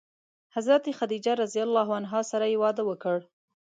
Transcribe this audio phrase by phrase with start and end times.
[0.55, 1.53] حضرت خدیجه رض
[2.31, 3.17] سره یې واده وکړ.